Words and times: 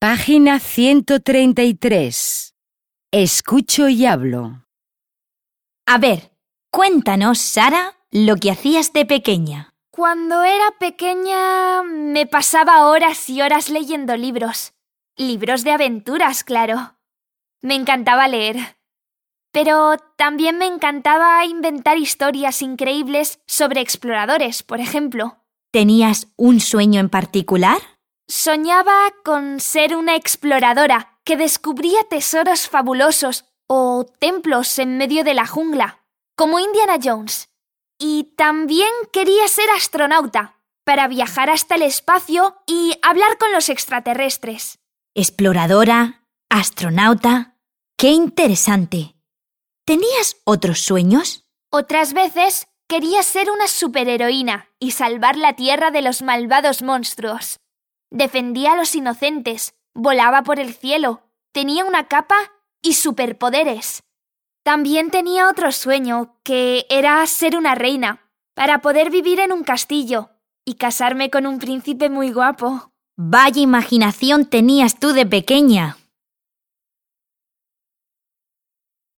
Página 0.00 0.60
133. 0.60 2.54
Escucho 3.10 3.88
y 3.88 4.06
hablo. 4.06 4.64
A 5.86 5.98
ver, 5.98 6.30
cuéntanos, 6.70 7.40
Sara, 7.40 7.96
lo 8.12 8.36
que 8.36 8.52
hacías 8.52 8.92
de 8.92 9.04
pequeña. 9.06 9.74
Cuando 9.90 10.44
era 10.44 10.70
pequeña 10.78 11.82
me 11.82 12.26
pasaba 12.26 12.86
horas 12.86 13.28
y 13.28 13.42
horas 13.42 13.70
leyendo 13.70 14.16
libros. 14.16 14.72
Libros 15.16 15.64
de 15.64 15.72
aventuras, 15.72 16.44
claro. 16.44 16.94
Me 17.60 17.74
encantaba 17.74 18.28
leer. 18.28 18.76
Pero 19.50 19.96
también 20.16 20.58
me 20.58 20.66
encantaba 20.66 21.44
inventar 21.44 21.98
historias 21.98 22.62
increíbles 22.62 23.40
sobre 23.48 23.80
exploradores, 23.80 24.62
por 24.62 24.78
ejemplo. 24.78 25.38
¿Tenías 25.72 26.28
un 26.36 26.60
sueño 26.60 27.00
en 27.00 27.08
particular? 27.08 27.97
Soñaba 28.30 29.14
con 29.24 29.58
ser 29.58 29.96
una 29.96 30.14
exploradora 30.14 31.18
que 31.24 31.38
descubría 31.38 32.04
tesoros 32.10 32.68
fabulosos 32.68 33.46
o 33.66 34.04
templos 34.18 34.78
en 34.78 34.98
medio 34.98 35.24
de 35.24 35.32
la 35.32 35.46
jungla, 35.46 36.04
como 36.36 36.60
Indiana 36.60 36.98
Jones. 37.02 37.48
Y 37.98 38.34
también 38.36 38.90
quería 39.14 39.48
ser 39.48 39.70
astronauta, 39.70 40.60
para 40.84 41.08
viajar 41.08 41.48
hasta 41.48 41.76
el 41.76 41.82
espacio 41.82 42.62
y 42.66 42.98
hablar 43.00 43.38
con 43.38 43.50
los 43.52 43.70
extraterrestres. 43.70 44.78
Exploradora, 45.14 46.26
astronauta. 46.50 47.56
Qué 47.96 48.10
interesante. 48.10 49.16
¿Tenías 49.86 50.36
otros 50.44 50.82
sueños? 50.82 51.44
Otras 51.70 52.12
veces 52.12 52.68
quería 52.88 53.22
ser 53.22 53.50
una 53.50 53.68
superheroína 53.68 54.68
y 54.78 54.90
salvar 54.90 55.38
la 55.38 55.54
Tierra 55.56 55.90
de 55.90 56.02
los 56.02 56.20
malvados 56.20 56.82
monstruos. 56.82 57.58
Defendía 58.10 58.72
a 58.72 58.76
los 58.76 58.94
inocentes, 58.94 59.74
volaba 59.94 60.42
por 60.42 60.58
el 60.58 60.72
cielo, 60.72 61.22
tenía 61.52 61.84
una 61.84 62.08
capa 62.08 62.36
y 62.80 62.94
superpoderes. 62.94 64.02
También 64.64 65.10
tenía 65.10 65.48
otro 65.48 65.72
sueño, 65.72 66.38
que 66.42 66.86
era 66.88 67.26
ser 67.26 67.56
una 67.56 67.74
reina, 67.74 68.30
para 68.54 68.80
poder 68.80 69.10
vivir 69.10 69.40
en 69.40 69.52
un 69.52 69.62
castillo 69.62 70.30
y 70.64 70.74
casarme 70.74 71.30
con 71.30 71.46
un 71.46 71.58
príncipe 71.58 72.08
muy 72.08 72.32
guapo. 72.32 72.92
Vaya 73.16 73.60
imaginación 73.60 74.46
tenías 74.46 74.98
tú 74.98 75.12
de 75.12 75.26
pequeña. 75.26 75.97